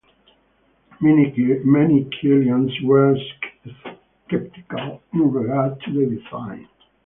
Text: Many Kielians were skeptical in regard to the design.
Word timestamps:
Many 0.99 1.25
Kielians 1.35 2.71
were 2.83 3.15
skeptical 4.25 5.03
in 5.13 5.31
regard 5.31 5.79
to 5.81 5.91
the 5.93 6.15
design. 6.15 6.67